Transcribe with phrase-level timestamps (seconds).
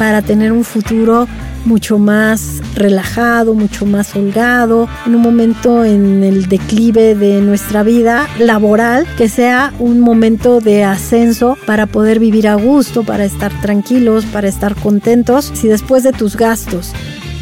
[0.00, 1.28] para tener un futuro
[1.66, 8.26] mucho más relajado, mucho más holgado, en un momento en el declive de nuestra vida
[8.38, 14.24] laboral, que sea un momento de ascenso para poder vivir a gusto, para estar tranquilos,
[14.24, 15.52] para estar contentos.
[15.52, 16.92] Si después de tus gastos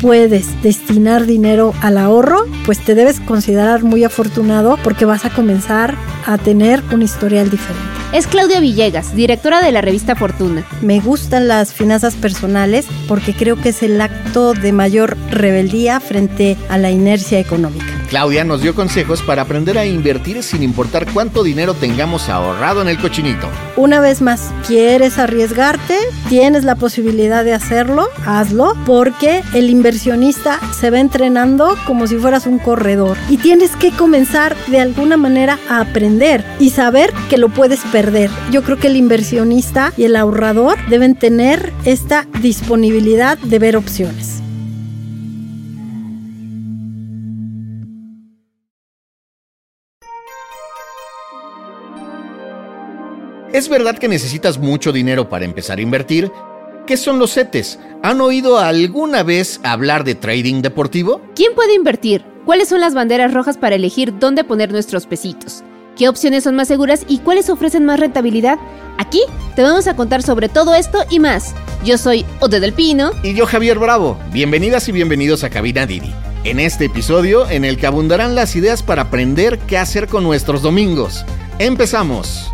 [0.02, 5.95] puedes destinar dinero al ahorro, pues te debes considerar muy afortunado porque vas a comenzar
[6.27, 7.97] a tener un historial diferente.
[8.11, 10.67] Es Claudia Villegas, directora de la revista Fortuna.
[10.80, 16.57] Me gustan las finanzas personales porque creo que es el acto de mayor rebeldía frente
[16.71, 17.97] a la inercia económica.
[18.08, 22.89] Claudia nos dio consejos para aprender a invertir sin importar cuánto dinero tengamos ahorrado en
[22.89, 23.46] el cochinito.
[23.76, 25.94] Una vez más, ¿quieres arriesgarte?
[26.29, 32.47] Tienes la posibilidad de hacerlo, hazlo, porque el inversionista se va entrenando como si fueras
[32.47, 37.50] un corredor y tienes que comenzar de alguna manera a aprender y saber que lo
[37.50, 38.31] puedes perder.
[38.50, 44.28] Yo creo que el inversionista y el ahorrador deben tener esta disponibilidad de ver opciones.
[53.59, 56.31] ¿Es verdad que necesitas mucho dinero para empezar a invertir?
[56.87, 57.81] ¿Qué son los CETES?
[58.05, 61.20] ¿Han oído alguna vez hablar de trading deportivo?
[61.34, 62.25] ¿Quién puede invertir?
[62.45, 65.64] ¿Cuáles son las banderas rojas para elegir dónde poner nuestros pesitos?
[65.97, 68.61] ¿Qué opciones son más seguras y cuáles ofrecen más rentabilidad?
[68.97, 69.23] Aquí
[69.56, 71.56] te vamos a contar sobre todo esto y más.
[71.84, 73.11] Yo soy Ode del Pino.
[73.25, 74.17] Y yo Javier Bravo.
[74.33, 76.14] Bienvenidas y bienvenidos a Cabina Didi.
[76.45, 80.62] En este episodio en el que abundarán las ideas para aprender qué hacer con nuestros
[80.62, 81.25] domingos.
[81.59, 82.53] Empezamos.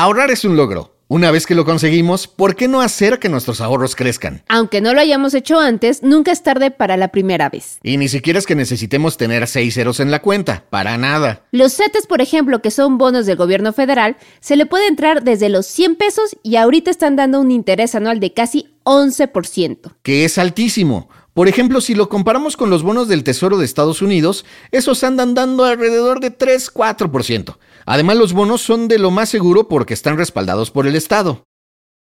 [0.00, 0.94] Ahorrar es un logro.
[1.08, 4.42] Una vez que lo conseguimos, ¿por qué no hacer que nuestros ahorros crezcan?
[4.48, 7.78] Aunque no lo hayamos hecho antes, nunca es tarde para la primera vez.
[7.82, 11.44] Y ni siquiera es que necesitemos tener seis ceros en la cuenta, para nada.
[11.50, 15.50] Los CETES, por ejemplo, que son bonos del gobierno federal, se le puede entrar desde
[15.50, 19.96] los 100 pesos y ahorita están dando un interés anual de casi 11%.
[20.02, 21.10] Que es altísimo.
[21.34, 25.34] Por ejemplo, si lo comparamos con los bonos del Tesoro de Estados Unidos, esos andan
[25.34, 27.56] dando alrededor de 3-4%.
[27.90, 31.42] Además, los bonos son de lo más seguro porque están respaldados por el Estado.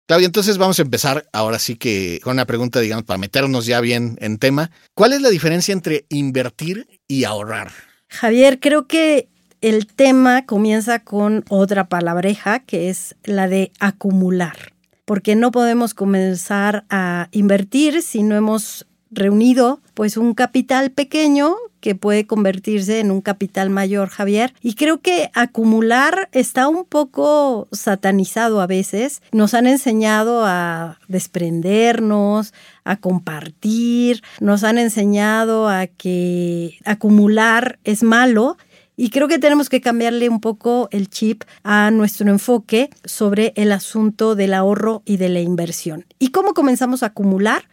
[0.06, 3.80] Claudia, entonces vamos a empezar ahora sí que con una pregunta, digamos, para meternos ya
[3.80, 4.70] bien en tema.
[4.94, 7.72] ¿Cuál es la diferencia entre invertir y ahorrar?
[8.10, 9.30] Javier, creo que
[9.62, 14.74] el tema comienza con otra palabreja que es la de acumular,
[15.06, 18.88] porque no podemos comenzar a invertir si no hemos
[19.18, 24.54] reunido pues un capital pequeño que puede convertirse en un capital mayor, Javier.
[24.62, 29.22] Y creo que acumular está un poco satanizado a veces.
[29.32, 38.58] Nos han enseñado a desprendernos, a compartir, nos han enseñado a que acumular es malo.
[39.00, 43.72] Y creo que tenemos que cambiarle un poco el chip a nuestro enfoque sobre el
[43.72, 46.06] asunto del ahorro y de la inversión.
[46.18, 47.64] ¿Y cómo comenzamos a acumular?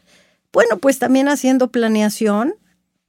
[0.54, 2.54] Bueno, pues también haciendo planeación,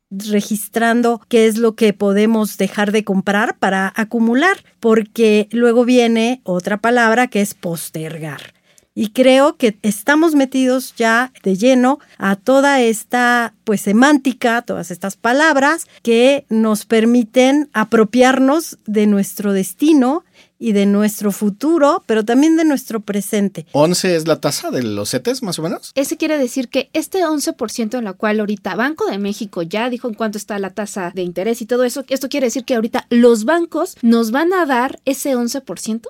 [0.09, 6.77] registrando qué es lo que podemos dejar de comprar para acumular, porque luego viene otra
[6.77, 8.55] palabra que es postergar.
[8.95, 15.15] Y creo que estamos metidos ya de lleno a toda esta pues semántica, todas estas
[15.15, 20.23] palabras que nos permiten apropiarnos de nuestro destino
[20.57, 23.65] y de nuestro futuro, pero también de nuestro presente.
[23.73, 25.91] 11 es la tasa de los CETES, más o menos.
[25.95, 30.07] Ese quiere decir que este 11% en la cual ahorita Banco de México ya dijo
[30.07, 33.07] en cuánto está la tasa de interés y todo eso, esto quiere decir que ahorita
[33.09, 36.07] los bancos nos van a dar ese 11%?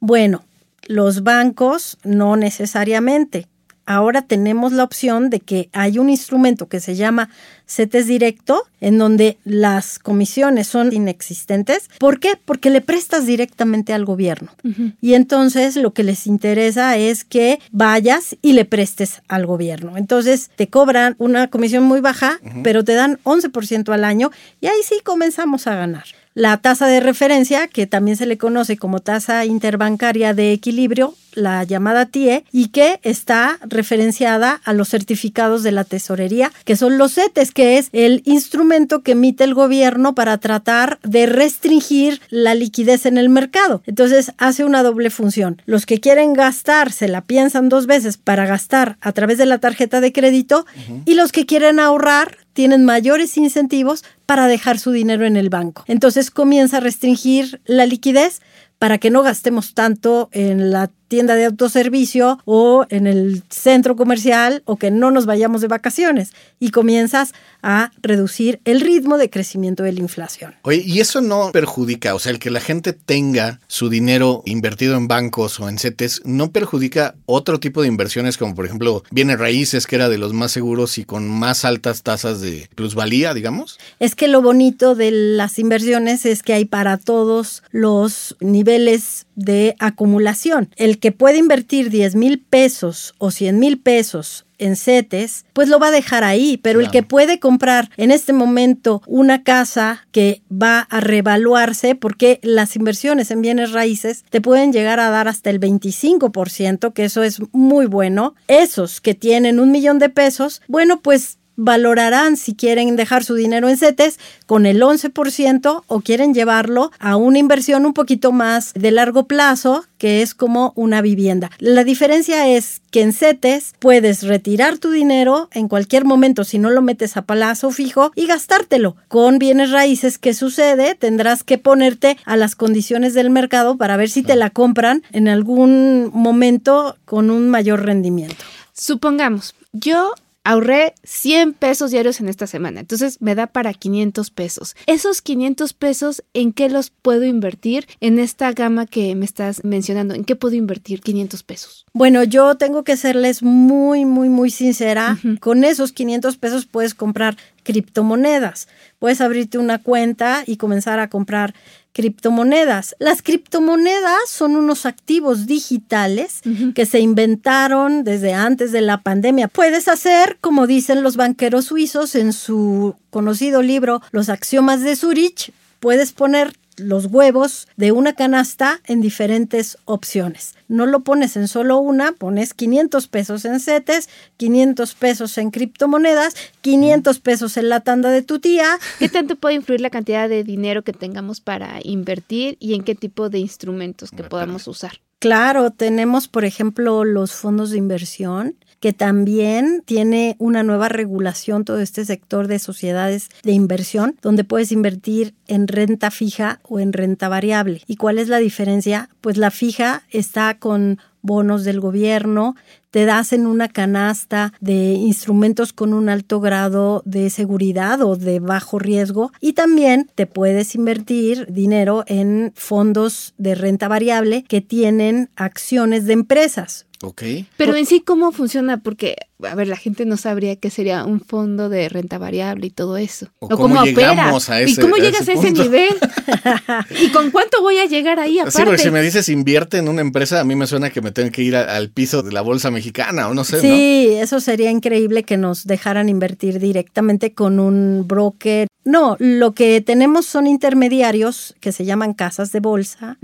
[0.00, 0.44] Bueno,
[0.86, 3.46] los bancos no necesariamente
[3.86, 7.30] ahora tenemos la opción de que hay un instrumento que se llama
[7.72, 11.88] CETES directo, en donde las comisiones son inexistentes.
[11.98, 12.38] ¿Por qué?
[12.44, 14.52] Porque le prestas directamente al gobierno.
[15.00, 19.96] Y entonces lo que les interesa es que vayas y le prestes al gobierno.
[19.96, 24.80] Entonces te cobran una comisión muy baja, pero te dan 11% al año y ahí
[24.84, 26.04] sí comenzamos a ganar
[26.34, 31.64] la tasa de referencia, que también se le conoce como tasa interbancaria de equilibrio, la
[31.64, 37.14] llamada TIE, y que está referenciada a los certificados de la tesorería, que son los
[37.14, 43.06] CETES, que es el instrumento que emite el gobierno para tratar de restringir la liquidez
[43.06, 43.82] en el mercado.
[43.86, 45.60] Entonces hace una doble función.
[45.66, 49.58] Los que quieren gastar se la piensan dos veces para gastar a través de la
[49.58, 50.66] tarjeta de crédito
[51.04, 55.84] y los que quieren ahorrar tienen mayores incentivos para dejar su dinero en el banco.
[55.86, 58.40] Entonces comienza a restringir la liquidez
[58.78, 64.62] para que no gastemos tanto en la tienda de autoservicio o en el centro comercial
[64.64, 69.82] o que no nos vayamos de vacaciones y comienzas a reducir el ritmo de crecimiento
[69.82, 70.54] de la inflación.
[70.62, 74.96] Oye, y eso no perjudica, o sea, el que la gente tenga su dinero invertido
[74.96, 79.38] en bancos o en CETES, no perjudica otro tipo de inversiones como por ejemplo bienes
[79.38, 83.78] raíces, que era de los más seguros y con más altas tasas de plusvalía, digamos.
[84.00, 89.76] Es que lo bonito de las inversiones es que hay para todos los niveles de
[89.78, 90.70] acumulación.
[90.76, 95.80] El que puede invertir 10 mil pesos o 100 mil pesos en CETES, pues lo
[95.80, 100.42] va a dejar ahí, pero el que puede comprar en este momento una casa que
[100.50, 105.50] va a revaluarse, porque las inversiones en bienes raíces te pueden llegar a dar hasta
[105.50, 108.34] el 25%, que eso es muy bueno.
[108.46, 113.68] Esos que tienen un millón de pesos, bueno, pues valorarán si quieren dejar su dinero
[113.68, 118.90] en CETES con el 11% o quieren llevarlo a una inversión un poquito más de
[118.90, 121.50] largo plazo, que es como una vivienda.
[121.58, 126.70] La diferencia es que en CETES puedes retirar tu dinero en cualquier momento si no
[126.70, 128.96] lo metes a plazo fijo y gastártelo.
[129.08, 130.94] Con bienes raíces, ¿qué sucede?
[130.94, 135.28] Tendrás que ponerte a las condiciones del mercado para ver si te la compran en
[135.28, 138.44] algún momento con un mayor rendimiento.
[138.72, 144.74] Supongamos, yo ahorré 100 pesos diarios en esta semana, entonces me da para 500 pesos.
[144.86, 150.14] Esos 500 pesos, ¿en qué los puedo invertir en esta gama que me estás mencionando?
[150.14, 151.86] ¿En qué puedo invertir 500 pesos?
[151.92, 155.18] Bueno, yo tengo que serles muy, muy, muy sincera.
[155.40, 158.68] Con esos 500 pesos puedes comprar criptomonedas.
[158.98, 161.54] Puedes abrirte una cuenta y comenzar a comprar
[161.92, 162.96] criptomonedas.
[162.98, 166.40] Las criptomonedas son unos activos digitales
[166.74, 169.48] que se inventaron desde antes de la pandemia.
[169.48, 175.52] Puedes hacer, como dicen los banqueros suizos en su conocido libro Los axiomas de Zurich,
[175.80, 180.54] puedes poner los huevos de una canasta en diferentes opciones.
[180.68, 186.34] No lo pones en solo una, pones 500 pesos en CETES, 500 pesos en criptomonedas,
[186.62, 188.78] 500 pesos en la tanda de tu tía.
[188.98, 192.94] ¿Qué tanto puede influir la cantidad de dinero que tengamos para invertir y en qué
[192.94, 195.00] tipo de instrumentos que podamos usar?
[195.18, 201.78] Claro, tenemos por ejemplo los fondos de inversión que también tiene una nueva regulación todo
[201.78, 207.28] este sector de sociedades de inversión, donde puedes invertir en renta fija o en renta
[207.28, 207.82] variable.
[207.86, 209.08] ¿Y cuál es la diferencia?
[209.20, 212.56] Pues la fija está con bonos del gobierno,
[212.90, 218.40] te das en una canasta de instrumentos con un alto grado de seguridad o de
[218.40, 225.30] bajo riesgo y también te puedes invertir dinero en fondos de renta variable que tienen
[225.36, 226.86] acciones de empresas.
[227.02, 227.22] Ok.
[227.56, 228.80] Pero en sí, ¿cómo funciona?
[228.82, 232.70] Porque, a ver, la gente no sabría qué sería un fondo de renta variable y
[232.70, 233.26] todo eso.
[233.40, 235.62] O, cómo, llegamos a ese ¿Y cómo a llegas a ese punto?
[235.64, 235.88] nivel?
[237.02, 238.58] ¿Y con cuánto voy a llegar ahí aparte?
[238.58, 241.10] Sí, porque si me dices invierte en una empresa, a mí me suena que me
[241.10, 244.40] tengo que ir a- al piso de la bolsa mexicana o no sé, Sí, eso
[244.40, 248.68] sería increíble que nos dejaran invertir directamente con un broker.
[248.84, 253.16] No, lo que tenemos son intermediarios que se llaman casas de bolsa,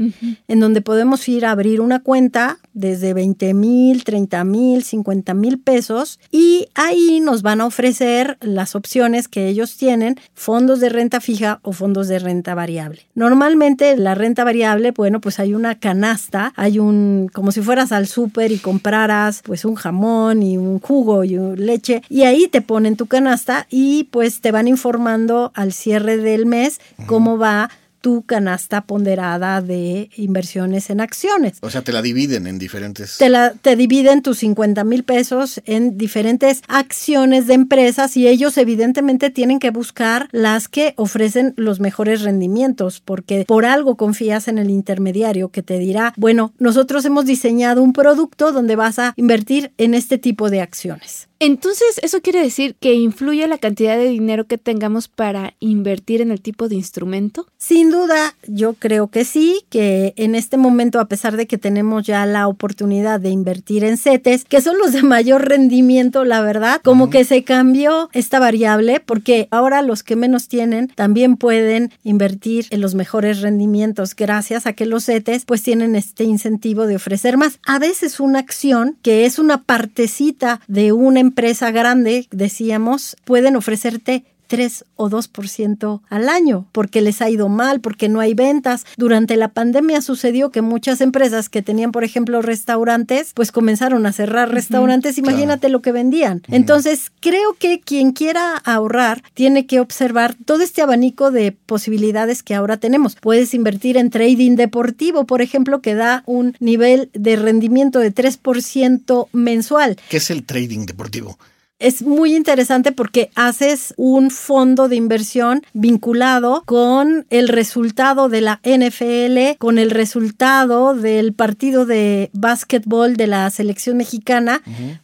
[0.46, 3.67] en donde podemos ir a abrir una cuenta desde 20 mil,
[4.04, 9.76] 30 mil, 50 mil pesos y ahí nos van a ofrecer las opciones que ellos
[9.76, 13.02] tienen, fondos de renta fija o fondos de renta variable.
[13.14, 18.06] Normalmente la renta variable, bueno, pues hay una canasta, hay un, como si fueras al
[18.06, 22.62] súper y compraras pues un jamón y un jugo y un leche y ahí te
[22.62, 27.70] ponen tu canasta y pues te van informando al cierre del mes cómo va
[28.08, 31.58] tu canasta ponderada de inversiones en acciones.
[31.60, 33.18] O sea, te la dividen en diferentes.
[33.18, 38.56] Te, la, te dividen tus 50 mil pesos en diferentes acciones de empresas y ellos
[38.56, 44.56] evidentemente tienen que buscar las que ofrecen los mejores rendimientos porque por algo confías en
[44.56, 49.70] el intermediario que te dirá, bueno, nosotros hemos diseñado un producto donde vas a invertir
[49.76, 51.27] en este tipo de acciones.
[51.40, 56.32] Entonces, ¿eso quiere decir que influye la cantidad de dinero que tengamos para invertir en
[56.32, 57.46] el tipo de instrumento?
[57.58, 62.04] Sin duda, yo creo que sí, que en este momento, a pesar de que tenemos
[62.04, 66.80] ya la oportunidad de invertir en CETES, que son los de mayor rendimiento, la verdad,
[66.82, 72.66] como que se cambió esta variable, porque ahora los que menos tienen también pueden invertir
[72.70, 77.36] en los mejores rendimientos, gracias a que los CETES pues tienen este incentivo de ofrecer
[77.36, 77.60] más.
[77.64, 84.24] A veces una acción, que es una partecita de una empresa grande, decíamos, pueden ofrecerte
[84.48, 88.84] 3 o 2% al año, porque les ha ido mal, porque no hay ventas.
[88.96, 94.12] Durante la pandemia sucedió que muchas empresas que tenían, por ejemplo, restaurantes, pues comenzaron a
[94.12, 96.42] cerrar restaurantes, imagínate lo que vendían.
[96.48, 102.54] Entonces, creo que quien quiera ahorrar tiene que observar todo este abanico de posibilidades que
[102.54, 103.16] ahora tenemos.
[103.16, 109.28] Puedes invertir en trading deportivo, por ejemplo, que da un nivel de rendimiento de 3%
[109.32, 109.96] mensual.
[110.08, 111.38] ¿Qué es el trading deportivo?
[111.78, 118.60] Es muy interesante porque haces un fondo de inversión vinculado con el resultado de la
[118.64, 124.60] NFL, con el resultado del partido de básquetbol de la selección mexicana.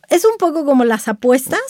[0.08, 1.60] Es un poco como las apuestas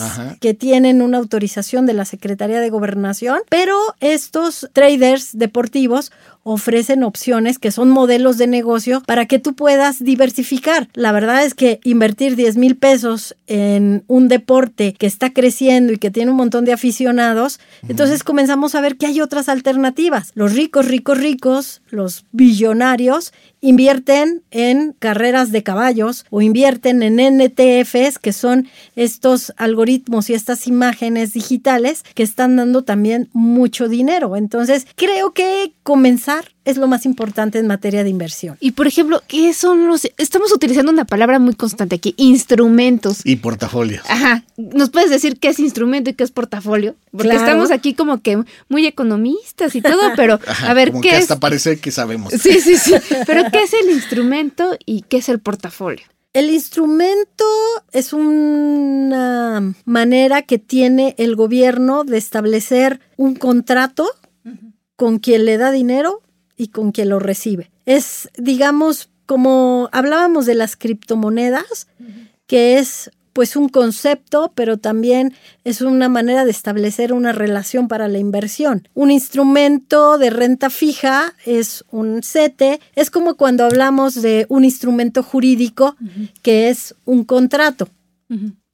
[0.40, 6.12] que tienen una autorización de la Secretaría de Gobernación, pero estos traders deportivos
[6.45, 10.89] ofrecen opciones que son modelos de negocio para que tú puedas diversificar.
[10.95, 15.99] La verdad es que invertir 10 mil pesos en un deporte que está creciendo y
[15.99, 17.59] que tiene un montón de aficionados,
[17.89, 20.31] entonces comenzamos a ver que hay otras alternativas.
[20.35, 28.19] Los ricos, ricos, ricos, los billonarios, invierten en carreras de caballos o invierten en NTFs,
[28.19, 34.37] que son estos algoritmos y estas imágenes digitales que están dando también mucho dinero.
[34.37, 36.34] Entonces, creo que comenzar
[36.64, 38.57] es lo más importante en materia de inversión.
[38.61, 40.09] Y por ejemplo, ¿qué son los...
[40.17, 43.21] Estamos utilizando una palabra muy constante aquí, instrumentos.
[43.25, 44.03] Y portafolios.
[44.09, 44.45] Ajá.
[44.57, 46.95] ¿Nos puedes decir qué es instrumento y qué es portafolio?
[47.11, 51.17] Porque estamos aquí como que muy economistas y todo, pero a ver, como ¿qué que
[51.17, 51.23] es?
[51.23, 52.33] hasta parece que sabemos.
[52.33, 52.95] Sí, sí, sí.
[53.26, 56.05] Pero ¿qué es el instrumento y qué es el portafolio?
[56.33, 57.45] El instrumento
[57.93, 64.11] es una manera que tiene el gobierno de establecer un contrato
[64.97, 66.23] con quien le da dinero
[66.56, 67.70] y con quien lo recibe.
[67.87, 71.88] Es, digamos, como hablábamos de las criptomonedas,
[72.46, 75.34] que es pues un concepto, pero también
[75.64, 78.88] es una manera de establecer una relación para la inversión.
[78.94, 85.23] Un instrumento de renta fija es un CETE, es como cuando hablamos de un instrumento
[85.25, 85.96] jurídico
[86.42, 87.88] que es un contrato,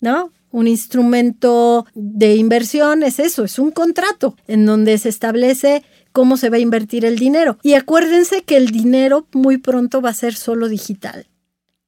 [0.01, 0.31] ¿no?
[0.53, 6.51] Un instrumento de inversión es eso, es un contrato en donde se establece cómo se
[6.51, 7.59] va a invertir el dinero.
[7.63, 11.27] Y acuérdense que el dinero muy pronto va a ser solo digital.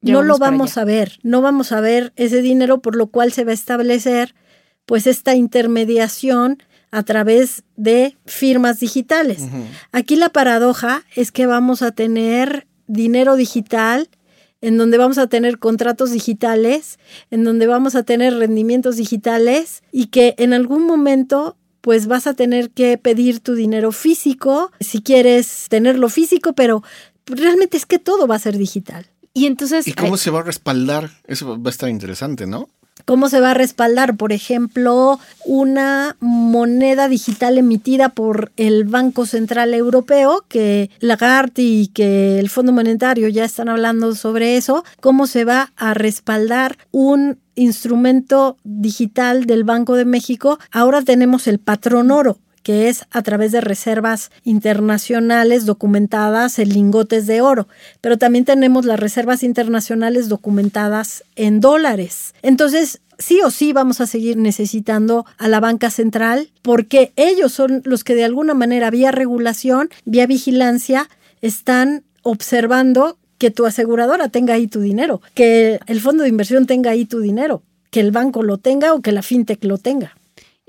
[0.01, 0.83] No lo vamos allá.
[0.83, 4.35] a ver, no vamos a ver ese dinero por lo cual se va a establecer
[4.85, 6.59] pues esta intermediación
[6.91, 9.45] a través de firmas digitales.
[9.93, 14.09] Aquí la paradoja es que vamos a tener dinero digital
[14.61, 16.99] en donde vamos a tener contratos digitales,
[17.31, 22.35] en donde vamos a tener rendimientos digitales y que en algún momento pues vas a
[22.35, 26.83] tener que pedir tu dinero físico, si quieres tenerlo físico, pero
[27.27, 29.07] realmente es que todo va a ser digital.
[29.35, 29.87] Y entonces...
[29.87, 31.11] ¿Y cómo ay, se va a respaldar?
[31.27, 32.69] Eso va a estar interesante, ¿no?
[33.05, 34.17] ¿Cómo se va a respaldar?
[34.17, 42.39] Por ejemplo, una moneda digital emitida por el Banco Central Europeo, que Lagarde y que
[42.39, 44.85] el Fondo Monetario ya están hablando sobre eso.
[45.01, 50.59] ¿Cómo se va a respaldar un instrumento digital del Banco de México?
[50.71, 57.27] Ahora tenemos el patrón oro que es a través de reservas internacionales documentadas en lingotes
[57.27, 57.69] de oro,
[58.01, 62.35] pero también tenemos las reservas internacionales documentadas en dólares.
[62.43, 67.83] Entonces, sí o sí vamos a seguir necesitando a la banca central porque ellos son
[67.85, 71.09] los que de alguna manera vía regulación, vía vigilancia,
[71.41, 76.91] están observando que tu aseguradora tenga ahí tu dinero, que el fondo de inversión tenga
[76.91, 80.17] ahí tu dinero, que el banco lo tenga o que la fintech lo tenga.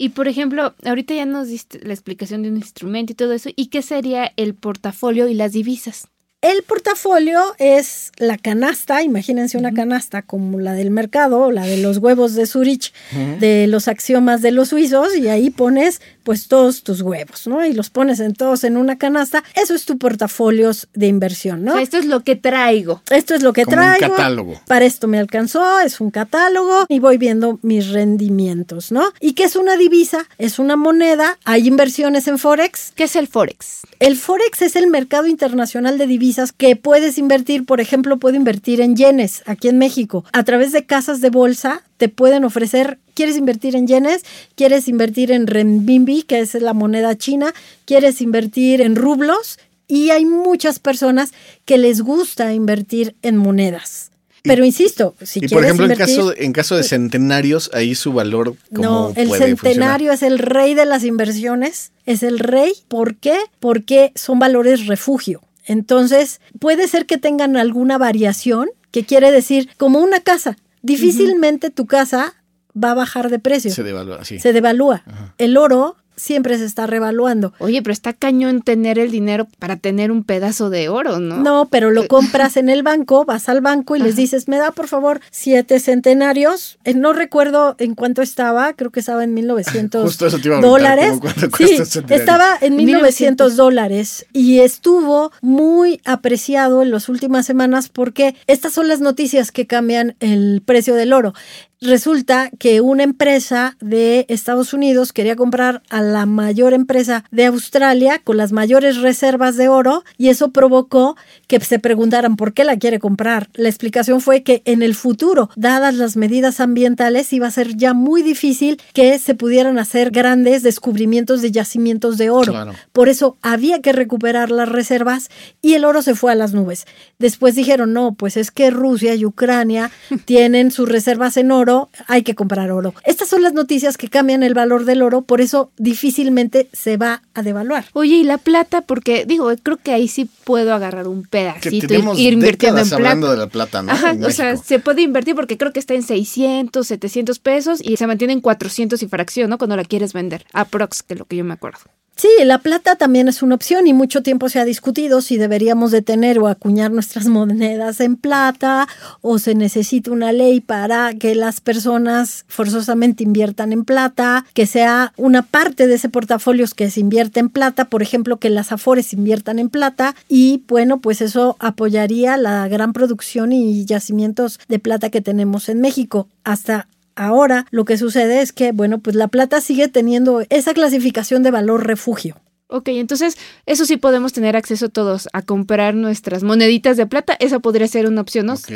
[0.03, 3.50] Y por ejemplo, ahorita ya nos diste la explicación de un instrumento y todo eso.
[3.55, 6.10] ¿Y qué sería el portafolio y las divisas?
[6.43, 12.00] El portafolio es la canasta, imagínense una canasta como la del mercado, la de los
[12.00, 12.91] huevos de Zurich,
[13.39, 17.65] de los axiomas de los suizos, y ahí pones pues todos tus huevos, ¿no?
[17.65, 19.41] Y los pones en todos en una canasta.
[19.55, 21.71] Eso es tu portafolio de inversión, ¿no?
[21.71, 23.01] O sea, esto es lo que traigo.
[23.09, 24.15] Esto es lo que Como un traigo.
[24.15, 24.62] catálogo.
[24.67, 29.13] Para esto me alcanzó, es un catálogo y voy viendo mis rendimientos, ¿no?
[29.21, 30.27] ¿Y qué es una divisa?
[30.38, 31.38] Es una moneda.
[31.45, 32.91] Hay inversiones en Forex.
[32.95, 33.81] ¿Qué es el Forex?
[34.00, 38.81] El Forex es el mercado internacional de divisas que puedes invertir, por ejemplo, puedo invertir
[38.81, 40.25] en yenes aquí en México.
[40.33, 44.23] A través de casas de bolsa te pueden ofrecer, ¿quieres invertir en yenes?
[44.55, 47.53] ¿Quieres invertir en renminbi, que es la moneda china?
[47.85, 49.59] ¿Quieres invertir en rublos?
[49.87, 51.31] Y hay muchas personas
[51.65, 54.11] que les gusta invertir en monedas.
[54.43, 57.95] Pero insisto, si y quieres por ejemplo, en invertir, caso, en caso de centenarios, ahí
[57.95, 62.39] su valor como no, el puede centenario es el rey de las inversiones, es el
[62.39, 62.73] rey.
[62.89, 63.37] ¿Por qué?
[63.61, 65.41] Porque son valores refugio.
[65.65, 71.86] Entonces, puede ser que tengan alguna variación, que quiere decir, como una casa, difícilmente tu
[71.86, 72.36] casa
[72.82, 73.72] va a bajar de precio.
[73.72, 74.39] Se devalúa, sí.
[74.39, 75.03] Se devalúa.
[75.38, 77.53] El oro siempre se está revaluando.
[77.60, 81.38] Oye, pero está cañón tener el dinero para tener un pedazo de oro, ¿no?
[81.38, 84.72] No, pero lo compras en el banco, vas al banco y les dices, me da
[84.72, 86.77] por favor siete centenarios.
[86.84, 90.58] Eh, no recuerdo en cuánto estaba, creo que estaba en 1900 Justo eso te iba
[90.58, 91.10] a preguntar, dólares.
[91.20, 92.17] ¿cómo cuánto Sí, centenario?
[92.17, 98.88] estaba en 1900 dólares y estuvo muy apreciado en las últimas semanas porque estas son
[98.88, 101.34] las noticias que cambian el precio del oro.
[101.83, 108.21] Resulta que una empresa de Estados Unidos quería comprar a la mayor empresa de Australia
[108.23, 112.77] con las mayores reservas de oro y eso provocó que se preguntaran por qué la
[112.77, 113.49] quiere comprar.
[113.53, 117.93] La explicación fue que en el futuro, dadas las medidas ambientales, iba a ser ya
[117.93, 122.53] muy difícil que se pudieran hacer grandes descubrimientos de yacimientos de oro.
[122.53, 122.73] Claro.
[122.93, 125.29] Por eso había que recuperar las reservas
[125.61, 126.85] y el oro se fue a las nubes.
[127.19, 129.91] Después dijeron, no, pues es que Rusia y Ucrania
[130.25, 131.72] tienen sus reservas en oro,
[132.07, 132.93] hay que comprar oro.
[133.05, 137.21] Estas son las noticias que cambian el valor del oro, por eso difícilmente se va
[137.33, 137.85] a devaluar.
[137.93, 142.17] Oye, y la plata, porque digo, creo que ahí sí puedo agarrar un pedacito tenemos
[142.17, 142.95] y ir invirtiendo en plata.
[142.95, 143.91] hablando de la plata, ¿no?
[143.91, 147.97] Ajá, o sea, se puede invertir porque creo que está en 600, 700 pesos y
[147.97, 149.57] se mantiene en 400 y fracción, ¿no?
[149.57, 150.45] Cuando la quieres vender.
[150.53, 151.81] Aprox, que es lo que yo me acuerdo.
[152.15, 155.89] Sí, la plata también es una opción y mucho tiempo se ha discutido si deberíamos
[155.89, 158.88] de tener o acuñar nuestras monedas en plata
[159.22, 165.12] o se necesita una ley para que las personas forzosamente inviertan en plata, que sea
[165.17, 169.12] una parte de ese portafolio que se invierte en plata, por ejemplo, que las afores
[169.13, 175.10] inviertan en plata y bueno, pues eso apoyaría la gran producción y yacimientos de plata
[175.10, 176.27] que tenemos en México.
[176.43, 181.43] Hasta Ahora lo que sucede es que, bueno, pues la plata sigue teniendo esa clasificación
[181.43, 182.39] de valor refugio.
[182.67, 187.36] Ok, entonces eso sí podemos tener acceso todos a comprar nuestras moneditas de plata.
[187.39, 188.53] Esa podría ser una opción, ¿no?
[188.53, 188.72] Ok.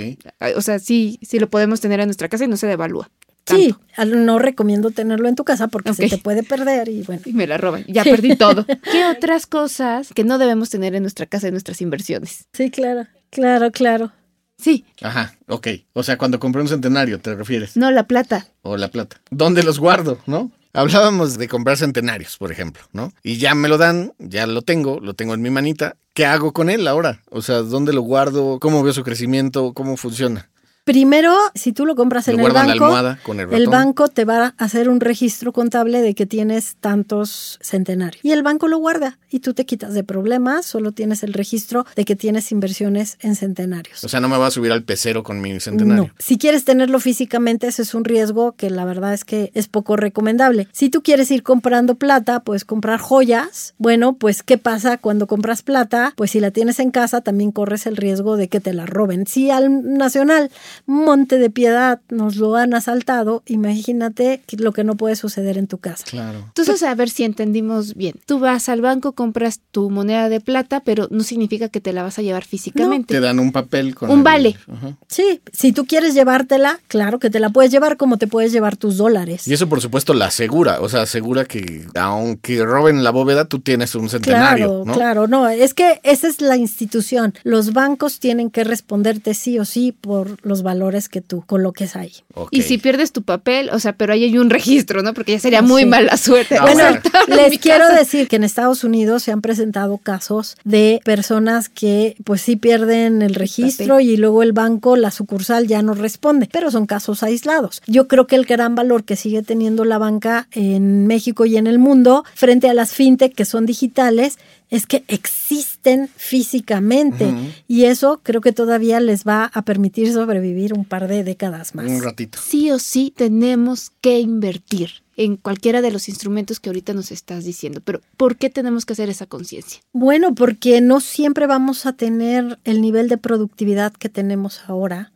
[0.55, 3.09] O sea, sí, sí lo podemos tener en nuestra casa y no se devalúa.
[3.47, 4.15] Sí, tanto.
[4.17, 7.21] no recomiendo tenerlo en tu casa porque se te puede perder y bueno.
[7.25, 7.85] Y me la roban.
[7.87, 8.11] Ya Sí.
[8.11, 8.65] perdí todo.
[8.91, 12.45] ¿Qué otras cosas que no debemos tener en nuestra casa en nuestras inversiones?
[12.53, 14.11] Sí, claro, claro, claro.
[14.57, 15.67] Sí, Ajá, ok.
[15.93, 17.77] O sea, cuando compré un centenario, ¿te refieres?
[17.77, 18.47] no la plata.
[18.63, 19.21] O la plata.
[19.29, 20.51] ¿Dónde los guardo, no?
[20.73, 23.11] Hablábamos de comprar centenarios, por ejemplo, ¿no?
[23.23, 25.95] Y ya me lo dan, ya lo tengo, lo tengo en mi manita.
[26.13, 27.21] ¿Qué hago con él ahora?
[27.29, 28.59] O sea, ¿dónde lo guardo?
[28.59, 29.73] ¿Cómo veo su crecimiento?
[29.73, 30.49] ¿Cómo funciona?
[30.87, 34.63] Primero, si tú lo compras Lo en el banco, con el banco te va a
[34.63, 38.23] hacer un registro contable de que tienes tantos centenarios.
[38.23, 41.85] Y el banco lo guarda y tú te quitas de problemas, solo tienes el registro
[41.97, 44.01] de que tienes inversiones en centenarios.
[44.01, 46.05] O sea, no me va a subir al pecero con mi centenario.
[46.05, 46.09] No.
[46.19, 49.97] Si quieres tenerlo físicamente, ese es un riesgo que la verdad es que es poco
[49.97, 50.69] recomendable.
[50.71, 53.75] Si tú quieres ir comprando plata, puedes comprar joyas.
[53.77, 56.13] Bueno, pues ¿qué pasa cuando compras plata?
[56.15, 59.27] Pues si la tienes en casa, también corres el riesgo de que te la roben.
[59.27, 60.49] Si al Nacional
[60.85, 65.77] Monte de Piedad nos lo han asaltado, imagínate lo que no puede suceder en tu
[65.77, 66.03] casa.
[66.09, 66.39] Claro.
[66.47, 68.15] Entonces, a ver si entendimos bien.
[68.25, 72.03] Tú vas al banco, compras tu moneda de plata, pero no significa que te la
[72.03, 73.13] vas a llevar físicamente.
[73.13, 74.55] Te dan un papel con Un el- vale.
[74.71, 74.97] Ajá.
[75.07, 78.77] Sí, si tú quieres llevártela, claro que te la puedes llevar como te puedes llevar
[78.77, 79.47] tus dólares.
[79.47, 80.79] Y eso, por supuesto, la asegura.
[80.81, 84.93] O sea, asegura que aunque roben la bóveda, tú tienes un centenario, Claro, ¿no?
[84.93, 87.33] claro, no, es que esa es la institución.
[87.43, 92.11] Los bancos tienen que responderte sí o sí por los valores que tú coloques ahí.
[92.51, 95.13] Y si pierdes tu papel, o sea, pero ahí hay un registro, ¿no?
[95.13, 95.87] Porque ya sería muy Sí.
[95.87, 96.57] mala suerte.
[96.61, 96.83] Bueno,
[97.29, 102.41] les quiero decir que en Estados Unidos se han presentado casos de personas que pues
[102.41, 106.85] sí pierden el registro y luego el banco, la sucursal ya no responde, pero son
[106.85, 107.81] casos aislados.
[107.87, 111.67] Yo creo que el gran valor que sigue teniendo la banca en México y en
[111.67, 114.37] el mundo frente a las fintech que son digitales
[114.69, 117.33] es que existen físicamente
[117.67, 121.87] y eso creo que todavía les va a permitir sobrevivir un par de décadas más.
[121.87, 122.39] Un ratito.
[122.41, 127.43] Sí o sí tenemos que invertir en cualquiera de los instrumentos que ahorita nos estás
[127.43, 127.81] diciendo.
[127.83, 129.81] Pero ¿por qué tenemos que hacer esa conciencia?
[129.91, 135.11] Bueno, porque no siempre vamos a tener el nivel de productividad que tenemos ahora.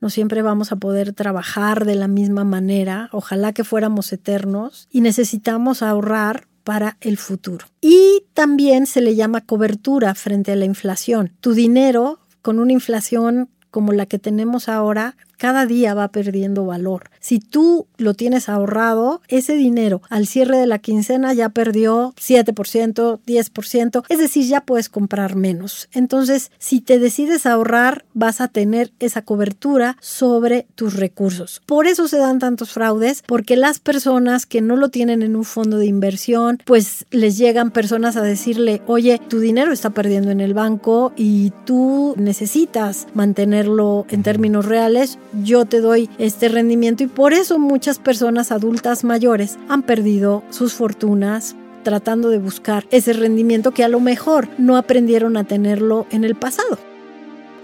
[0.00, 3.08] No siempre vamos a poder trabajar de la misma manera.
[3.12, 7.66] Ojalá que fuéramos eternos y necesitamos ahorrar para el futuro.
[7.80, 11.32] Y también se le llama cobertura frente a la inflación.
[11.40, 17.10] Tu dinero con una inflación como la que tenemos ahora, cada día va perdiendo valor.
[17.20, 23.20] Si tú lo tienes ahorrado, ese dinero al cierre de la quincena ya perdió 7%,
[23.26, 25.88] 10%, es decir, ya puedes comprar menos.
[25.92, 31.62] Entonces, si te decides ahorrar, vas a tener esa cobertura sobre tus recursos.
[31.66, 35.44] Por eso se dan tantos fraudes, porque las personas que no lo tienen en un
[35.44, 40.40] fondo de inversión, pues les llegan personas a decirle, oye, tu dinero está perdiendo en
[40.40, 47.06] el banco y tú necesitas mantenerlo en términos reales, yo te doy este rendimiento y
[47.06, 53.72] por eso muchas personas adultas mayores han perdido sus fortunas tratando de buscar ese rendimiento
[53.72, 56.78] que a lo mejor no aprendieron a tenerlo en el pasado.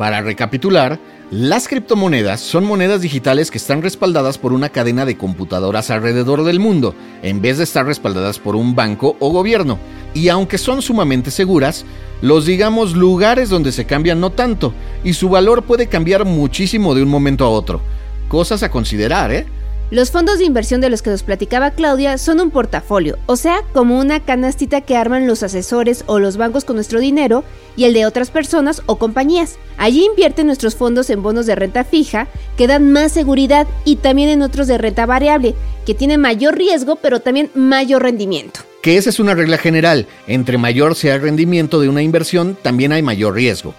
[0.01, 0.99] Para recapitular,
[1.31, 6.59] las criptomonedas son monedas digitales que están respaldadas por una cadena de computadoras alrededor del
[6.59, 9.79] mundo, en vez de estar respaldadas por un banco o gobierno.
[10.15, 11.85] Y aunque son sumamente seguras,
[12.23, 14.73] los digamos lugares donde se cambian no tanto,
[15.05, 17.83] y su valor puede cambiar muchísimo de un momento a otro.
[18.29, 19.45] Cosas a considerar, ¿eh?
[19.91, 23.63] Los fondos de inversión de los que nos platicaba Claudia son un portafolio, o sea,
[23.73, 27.43] como una canastita que arman los asesores o los bancos con nuestro dinero
[27.75, 29.59] y el de otras personas o compañías.
[29.79, 34.29] Allí invierten nuestros fondos en bonos de renta fija, que dan más seguridad, y también
[34.29, 38.61] en otros de renta variable, que tienen mayor riesgo pero también mayor rendimiento.
[38.83, 42.93] Que esa es una regla general, entre mayor sea el rendimiento de una inversión, también
[42.93, 43.75] hay mayor riesgo.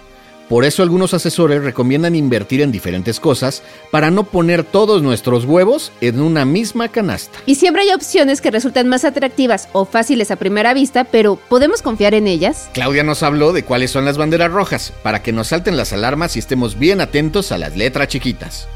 [0.52, 5.92] Por eso algunos asesores recomiendan invertir en diferentes cosas para no poner todos nuestros huevos
[6.02, 7.38] en una misma canasta.
[7.46, 11.80] Y siempre hay opciones que resultan más atractivas o fáciles a primera vista, pero ¿podemos
[11.80, 12.68] confiar en ellas?
[12.74, 16.36] Claudia nos habló de cuáles son las banderas rojas, para que nos salten las alarmas
[16.36, 18.68] y estemos bien atentos a las letras chiquitas.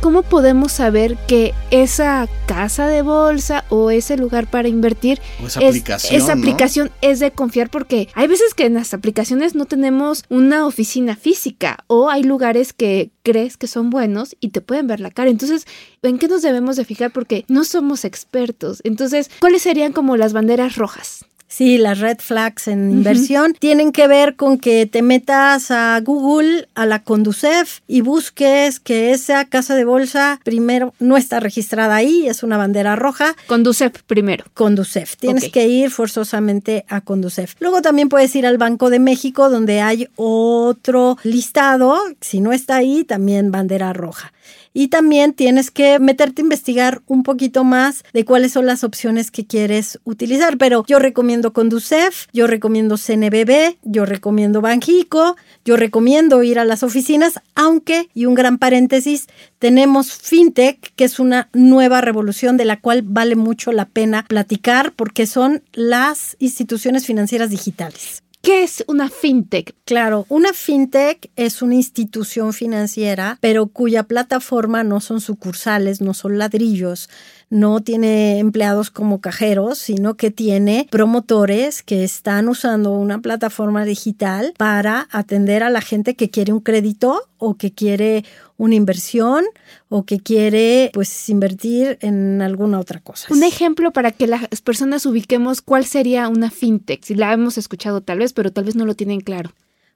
[0.00, 5.60] ¿Cómo podemos saber que esa casa de bolsa o ese lugar para invertir O esa
[5.60, 6.40] es, aplicación, esa ¿no?
[6.40, 7.68] aplicación es de confiar?
[7.68, 12.72] Porque hay veces que en las aplicaciones no tenemos una oficina física o hay lugares
[12.72, 15.28] que crees que son buenos y te pueden ver la cara.
[15.28, 15.66] Entonces,
[16.02, 17.10] ¿en qué nos debemos de fijar?
[17.12, 18.80] Porque no somos expertos.
[18.84, 21.26] Entonces, ¿cuáles serían como las banderas rojas?
[21.50, 26.68] Sí, las red flags en inversión tienen que ver con que te metas a Google,
[26.76, 32.28] a la Conducef y busques que esa casa de bolsa primero no está registrada ahí,
[32.28, 33.34] es una bandera roja.
[33.48, 34.44] Conducef primero.
[34.54, 35.16] Conducef.
[35.16, 37.56] Tienes que ir forzosamente a Conducef.
[37.58, 41.98] Luego también puedes ir al Banco de México donde hay otro listado.
[42.20, 44.32] Si no está ahí, también bandera roja.
[44.72, 49.30] Y también tienes que meterte a investigar un poquito más de cuáles son las opciones
[49.30, 50.58] que quieres utilizar.
[50.58, 56.82] Pero yo recomiendo Conducef, yo recomiendo CNBB, yo recomiendo Banjico, yo recomiendo ir a las
[56.82, 59.26] oficinas, aunque, y un gran paréntesis,
[59.58, 64.92] tenemos FinTech, que es una nueva revolución de la cual vale mucho la pena platicar
[64.92, 68.22] porque son las instituciones financieras digitales.
[68.42, 69.74] ¿Qué es una fintech?
[69.84, 76.38] Claro, una fintech es una institución financiera, pero cuya plataforma no son sucursales, no son
[76.38, 77.10] ladrillos,
[77.50, 84.54] no tiene empleados como cajeros, sino que tiene promotores que están usando una plataforma digital
[84.56, 88.24] para atender a la gente que quiere un crédito o que quiere
[88.60, 89.46] una inversión
[89.88, 93.26] o que quiere pues invertir en alguna otra cosa.
[93.30, 97.02] Un ejemplo para que las personas ubiquemos cuál sería una fintech.
[97.02, 99.52] Si la hemos escuchado tal vez, pero tal vez no lo tienen claro.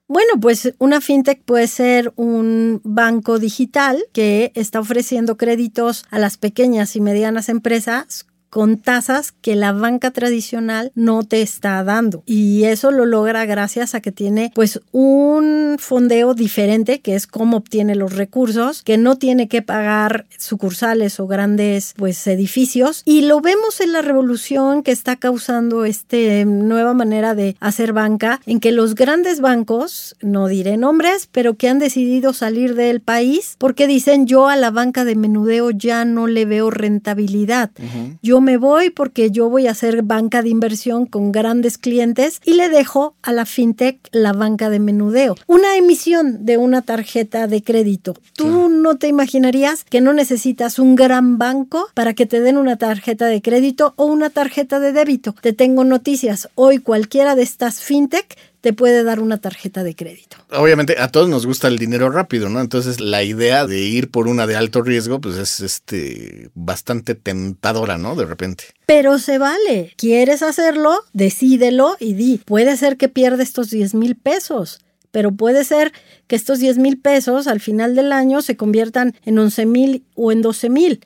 [0.07, 6.37] Bueno, pues una fintech puede ser un banco digital que está ofreciendo créditos a las
[6.37, 8.25] pequeñas y medianas empresas
[8.55, 12.23] con tasas que la banca tradicional no te está dando.
[12.25, 17.57] Y eso lo logra gracias a que tiene pues un fondeo diferente, que es cómo
[17.57, 23.01] obtiene los recursos, que no tiene que pagar sucursales o grandes pues edificios.
[23.03, 26.15] Y lo vemos en la revolución que está causando esta
[26.45, 31.67] nueva manera de hacer banca, en que los grandes bancos, no diré nombres, pero que
[31.67, 36.27] han decidido salir del país porque dicen yo a la banca de menudeo ya no
[36.27, 37.71] le veo rentabilidad.
[38.21, 42.53] Yo me voy porque yo voy a hacer banca de inversión con grandes clientes y
[42.53, 45.35] le dejo a la fintech la banca de menudeo.
[45.47, 48.13] Una emisión de una tarjeta de crédito.
[48.33, 52.77] Tú no te imaginarías que no necesitas un gran banco para que te den una
[52.77, 55.33] tarjeta de crédito o una tarjeta de débito.
[55.41, 56.47] Te tengo noticias.
[56.53, 60.37] Hoy cualquiera de estas fintech te puede dar una tarjeta de crédito.
[60.49, 62.59] Obviamente a todos nos gusta el dinero rápido, ¿no?
[62.61, 67.99] Entonces la idea de ir por una de alto riesgo, pues es este bastante tentadora,
[67.99, 68.15] ¿no?
[68.15, 68.63] De repente.
[68.87, 69.93] Pero se vale.
[69.97, 70.95] ¿Quieres hacerlo?
[71.13, 72.41] Decídelo y di.
[72.43, 74.79] Puede ser que pierda estos 10 mil pesos,
[75.15, 75.93] pero puede ser
[76.27, 80.33] que estos 10 mil pesos al final del año se conviertan en 11 mil o
[80.33, 80.99] en 12 mil.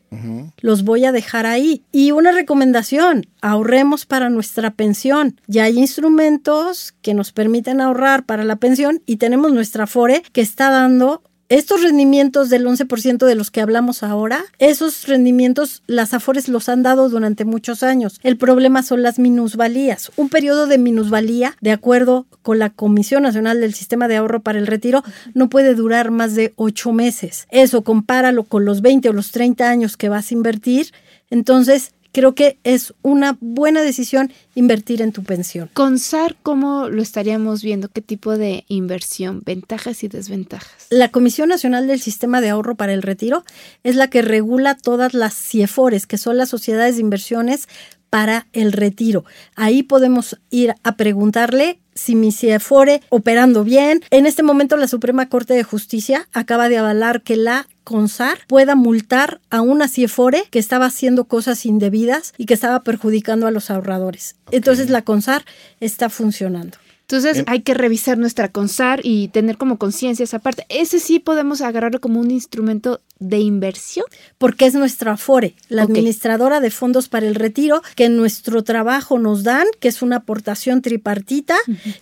[0.61, 1.83] Los voy a dejar ahí.
[1.91, 5.39] Y una recomendación, ahorremos para nuestra pensión.
[5.45, 10.41] Ya hay instrumentos que nos permiten ahorrar para la pensión y tenemos nuestra FORE que
[10.41, 16.47] está dando estos rendimientos del 11% de los que hablamos ahora, esos rendimientos las Afores
[16.47, 18.19] los han dado durante muchos años.
[18.21, 20.11] El problema son las minusvalías.
[20.15, 24.59] Un periodo de minusvalía, de acuerdo con la Comisión Nacional del Sistema de Ahorro para
[24.59, 27.47] el Retiro, no puede durar más de ocho meses.
[27.49, 30.93] Eso compáralo con los 20 o los 30 años que vas a invertir.
[31.31, 35.69] Entonces, creo que es una buena decisión invertir en tu pensión.
[35.73, 37.89] Con SAR, ¿cómo lo estaríamos viendo?
[37.89, 39.41] ¿Qué tipo de inversión?
[39.45, 40.87] Ventajas y desventajas.
[40.89, 43.43] La Comisión Nacional del Sistema de Ahorro para el Retiro
[43.83, 47.67] es la que regula todas las CIEFORES, que son las sociedades de inversiones
[48.09, 49.25] para el retiro.
[49.55, 54.01] Ahí podemos ir a preguntarle si mi CIEFORE operando bien.
[54.09, 58.75] En este momento la Suprema Corte de Justicia acaba de avalar que la CONSAR pueda
[58.75, 63.69] multar a una CIEFORE que estaba haciendo cosas indebidas y que estaba perjudicando a los
[63.69, 64.35] ahorradores.
[64.51, 65.43] Entonces la CONSAR
[65.79, 66.77] está funcionando.
[67.01, 70.67] Entonces hay que revisar nuestra CONSAR y tener como conciencia esa parte.
[70.69, 74.05] Ese sí podemos agarrarlo como un instrumento de inversión.
[74.37, 79.19] Porque es nuestra FORE, la administradora de fondos para el retiro, que en nuestro trabajo
[79.19, 81.55] nos dan, que es una aportación tripartita.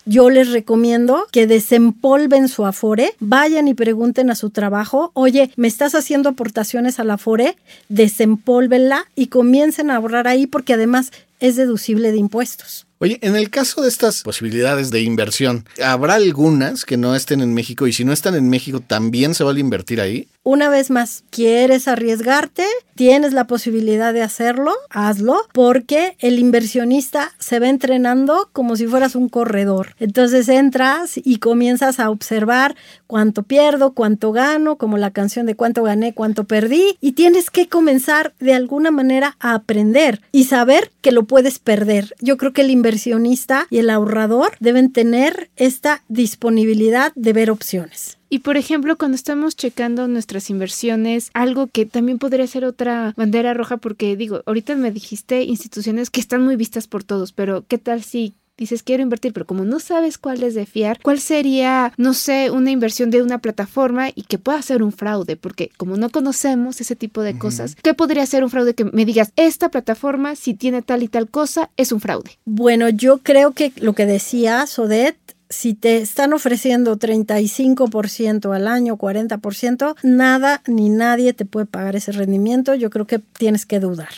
[0.05, 5.67] Yo les recomiendo que desempolven su Afore, vayan y pregunten a su trabajo, oye, ¿me
[5.67, 7.57] estás haciendo aportaciones a la Afore?
[7.89, 12.87] Desempólvenla y comiencen a ahorrar ahí porque además es deducible de impuestos.
[12.99, 17.53] Oye, en el caso de estas posibilidades de inversión, ¿habrá algunas que no estén en
[17.53, 17.85] México?
[17.85, 20.27] Y si no están en México, ¿también se vale invertir ahí?
[20.49, 22.63] Una vez más, ¿quieres arriesgarte?
[22.95, 29.15] Tienes la posibilidad de hacerlo, hazlo, porque el inversionista se va entrenando como si fueras
[29.15, 29.95] un corredor.
[29.99, 35.83] Entonces entras y comienzas a observar cuánto pierdo, cuánto gano, como la canción de cuánto
[35.83, 41.11] gané, cuánto perdí, y tienes que comenzar de alguna manera a aprender y saber que
[41.11, 42.15] lo puedes perder.
[42.21, 48.17] Yo creo que el inversionista y el ahorrador deben tener esta disponibilidad de ver opciones.
[48.29, 53.53] Y por ejemplo, cuando estamos checando nuestras inversiones, algo que también podría ser otra bandera
[53.53, 57.77] roja, porque digo, ahorita me dijiste instituciones que están muy vistas por todos, pero ¿qué
[57.77, 61.93] tal si dices quiero invertir, pero como no sabes cuál es de fiar, cuál sería,
[61.97, 65.95] no sé, una inversión de una plataforma y que pueda ser un fraude, porque como
[65.95, 69.69] no conocemos ese tipo de cosas, ¿qué podría ser un fraude que me digas, esta
[69.69, 72.31] plataforma si tiene tal y tal cosa es un fraude?
[72.45, 75.17] Bueno, yo creo que lo que decía Sodet,
[75.49, 82.11] si te están ofreciendo 35% al año, 40%, nada ni nadie te puede pagar ese
[82.11, 82.75] rendimiento.
[82.75, 84.09] Yo creo que tienes que dudar.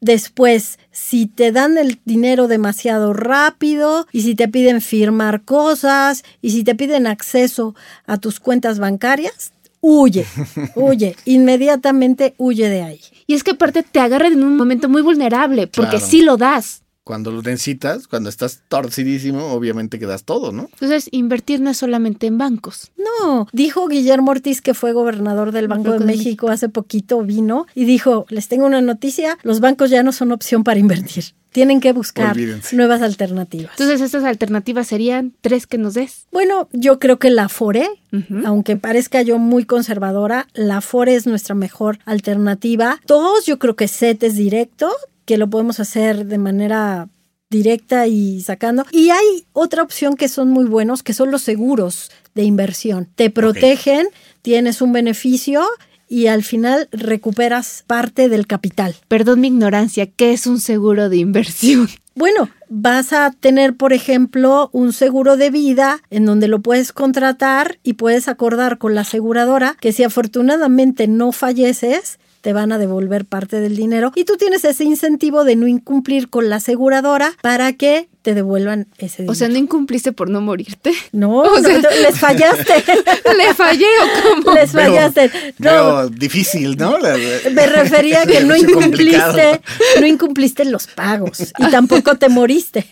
[0.00, 6.50] Después, si te dan el dinero demasiado rápido y si te piden firmar cosas y
[6.50, 7.74] si te piden acceso
[8.06, 10.24] a tus cuentas bancarias, huye,
[10.76, 13.00] huye, inmediatamente huye de ahí.
[13.26, 16.06] Y es que aparte te agarran en un momento muy vulnerable, porque Claro.
[16.06, 16.82] sí lo das.
[17.04, 20.68] Cuando lo necesitas, cuando estás torcidísimo, obviamente que das todo, ¿no?
[20.72, 22.92] Entonces, invertir no es solamente en bancos.
[22.96, 27.22] No, dijo Guillermo Ortiz, que fue gobernador del Banco de Banco de México hace poquito,
[27.22, 31.24] vino y dijo, les tengo una noticia, los bancos ya no son opción para invertir.
[31.50, 32.74] Tienen que buscar Olvídense.
[32.76, 33.72] nuevas alternativas.
[33.72, 36.26] Entonces, estas alternativas serían tres que nos des.
[36.32, 37.86] Bueno, yo creo que la FORE,
[38.46, 43.00] aunque parezca yo muy conservadora, la FORE es nuestra mejor alternativa.
[43.06, 44.90] Todos, yo creo que CETES directo,
[45.24, 47.08] que lo podemos hacer de manera
[47.50, 48.84] directa y sacando.
[48.90, 53.08] Y hay otra opción que son muy buenos, que son los seguros de inversión.
[53.14, 54.08] Te protegen,
[54.40, 55.62] tienes un beneficio
[56.08, 58.96] y al final recuperas parte del capital.
[59.08, 61.88] Perdón mi ignorancia, ¿qué es un seguro de inversión?
[62.14, 67.78] Bueno, vas a tener, por ejemplo, un seguro de vida en donde lo puedes contratar
[67.82, 73.24] y puedes acordar con la aseguradora que si afortunadamente no falleces, te van a devolver
[73.24, 74.12] parte del dinero.
[74.14, 78.86] Y tú tienes ese incentivo de no incumplir con la aseguradora para que te devuelvan
[78.98, 79.32] ese dinero.
[79.32, 80.92] O sea, no incumpliste por no morirte.
[81.12, 82.74] no, o sea- no, les fallaste.
[83.36, 84.54] ¿Le fallé o cómo?
[84.56, 85.30] les fallaste.
[85.58, 86.96] No, veo difícil, ¿no?
[87.52, 89.32] Me refería a que no complicado.
[89.38, 89.60] incumpliste,
[90.00, 92.86] no incumpliste los pagos y tampoco te moriste.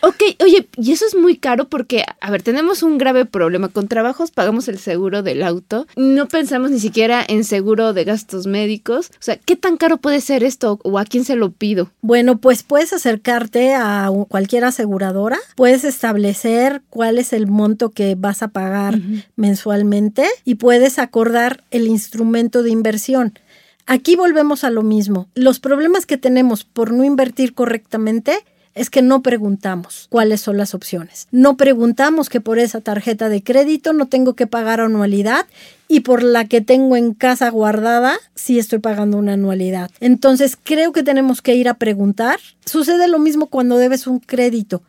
[0.00, 3.68] Ok, oye, y eso es muy caro porque, a ver, tenemos un grave problema.
[3.68, 5.86] Con trabajos pagamos el seguro del auto.
[5.96, 9.08] No pensamos ni siquiera en seguro de gastos médicos.
[9.12, 11.90] O sea, ¿qué tan caro puede ser esto o a quién se lo pido?
[12.00, 14.26] Bueno, pues puedes acercarte a u-
[14.64, 18.98] aseguradora, puedes establecer cuál es el monto que vas a pagar
[19.36, 23.38] mensualmente y puedes acordar el instrumento de inversión.
[23.86, 25.28] Aquí volvemos a lo mismo.
[25.34, 28.38] Los problemas que tenemos por no invertir correctamente
[28.74, 31.28] es que no preguntamos cuáles son las opciones.
[31.30, 35.46] No preguntamos que por esa tarjeta de crédito no tengo que pagar anualidad
[35.92, 39.90] y por la que tengo en casa guardada sí estoy pagando una anualidad.
[40.00, 42.40] Entonces creo que tenemos que ir a preguntar.
[42.64, 44.82] Sucede lo mismo cuando debes un crédito.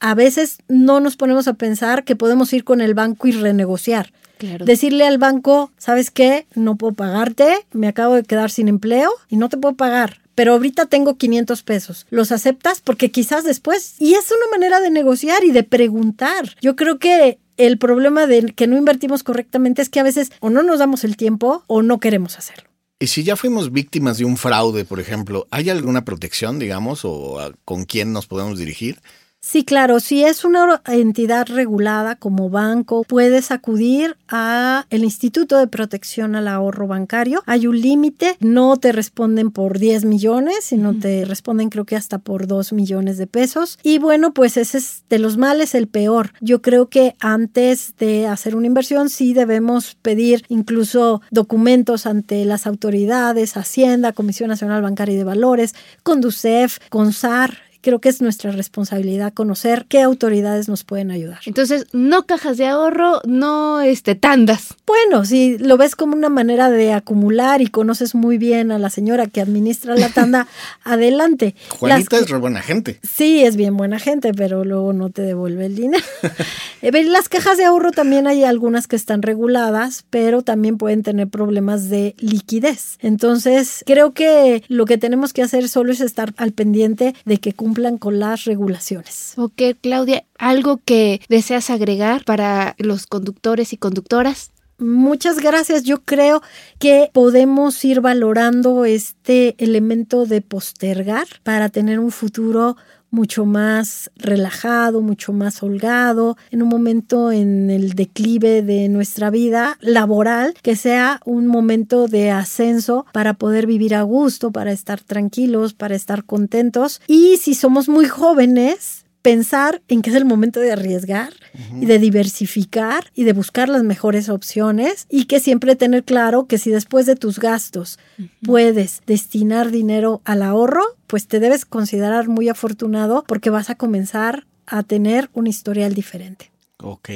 [0.00, 4.12] A veces no nos ponemos a pensar que podemos ir con el banco y renegociar.
[4.38, 4.64] Claro.
[4.64, 6.48] Decirle al banco, ¿sabes qué?
[6.56, 10.18] No puedo pagarte, me acabo de quedar sin empleo y no te puedo pagar.
[10.34, 12.06] Pero ahorita tengo 500 pesos.
[12.10, 12.80] ¿Los aceptas?
[12.80, 13.94] Porque quizás después.
[14.00, 16.56] Y es una manera de negociar y de preguntar.
[16.60, 20.48] Yo creo que el problema de que no invertimos correctamente es que a veces o
[20.48, 22.64] no nos damos el tiempo o no queremos hacerlo.
[23.00, 27.38] Y si ya fuimos víctimas de un fraude, por ejemplo, ¿hay alguna protección, digamos, o
[27.64, 29.00] con quién nos podemos dirigir?
[29.40, 35.68] Sí, claro, si es una entidad regulada como banco, puedes acudir a el Instituto de
[35.68, 37.44] Protección al Ahorro Bancario.
[37.46, 42.18] Hay un límite, no te responden por 10 millones, sino te responden creo que hasta
[42.18, 43.78] por 2 millones de pesos.
[43.84, 46.32] Y bueno, pues ese es de los males el peor.
[46.40, 52.66] Yo creo que antes de hacer una inversión sí debemos pedir incluso documentos ante las
[52.66, 59.32] autoridades, Hacienda, Comisión Nacional Bancaria y de Valores, Conducef, CONSAR, creo que es nuestra responsabilidad
[59.32, 61.40] conocer qué autoridades nos pueden ayudar.
[61.46, 64.74] Entonces, no cajas de ahorro, no este tandas.
[64.86, 68.90] Bueno, si lo ves como una manera de acumular y conoces muy bien a la
[68.90, 70.46] señora que administra la tanda,
[70.84, 71.54] adelante.
[71.68, 72.98] Juanita es re buena gente.
[73.02, 76.04] Sí, es bien buena gente, pero luego no te devuelve el dinero.
[76.80, 81.26] Eh, las cajas de ahorro también hay algunas que están reguladas, pero también pueden tener
[81.26, 82.98] problemas de liquidez.
[83.00, 87.52] Entonces, creo que lo que tenemos que hacer solo es estar al pendiente de que
[87.52, 87.67] cumplan
[87.98, 89.34] con las regulaciones.
[89.36, 94.50] Ok, Claudia, ¿algo que deseas agregar para los conductores y conductoras?
[94.78, 95.82] Muchas gracias.
[95.82, 96.40] Yo creo
[96.78, 102.76] que podemos ir valorando este elemento de postergar para tener un futuro
[103.10, 109.78] mucho más relajado, mucho más holgado, en un momento en el declive de nuestra vida
[109.80, 115.74] laboral, que sea un momento de ascenso para poder vivir a gusto, para estar tranquilos,
[115.74, 117.00] para estar contentos.
[117.06, 121.32] Y si somos muy jóvenes, pensar en que es el momento de arriesgar
[121.80, 126.58] y de diversificar y de buscar las mejores opciones y que siempre tener claro que
[126.58, 127.98] si después de tus gastos
[128.42, 134.46] puedes destinar dinero al ahorro, pues te debes considerar muy afortunado porque vas a comenzar
[134.66, 136.52] a tener un historial diferente.
[136.78, 137.10] Ok.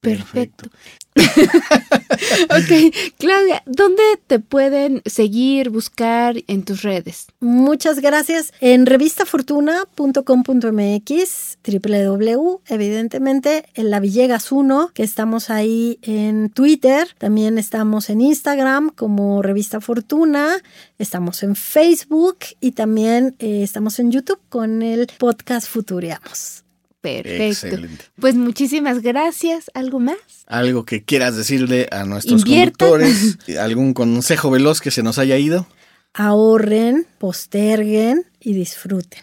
[0.00, 0.70] Perfecto.
[1.16, 7.26] ok, Claudia, ¿dónde te pueden seguir, buscar en tus redes?
[7.40, 8.52] Muchas gracias.
[8.60, 18.08] En revistafortuna.com.mx, www, evidentemente, en La Villegas 1, que estamos ahí en Twitter, también estamos
[18.10, 20.62] en Instagram como Revista Fortuna,
[20.98, 26.67] estamos en Facebook y también eh, estamos en YouTube con el podcast Futuriamos.
[27.00, 27.78] Perfecto.
[28.20, 29.70] Pues muchísimas gracias.
[29.74, 30.16] ¿Algo más?
[30.46, 33.38] ¿Algo que quieras decirle a nuestros conductores?
[33.60, 35.66] ¿Algún consejo veloz que se nos haya ido?
[36.14, 39.22] Ahorren, posterguen y disfruten.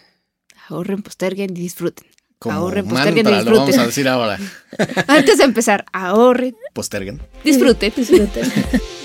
[0.69, 2.07] Ahorren, posterguen y disfruten.
[2.39, 3.53] ahorren, posterguen y disfruten.
[3.53, 4.39] Lo vamos a decir ahora.
[5.07, 7.93] Antes de empezar, ahorren, posterguen, disfruten.
[7.95, 8.51] disfruten.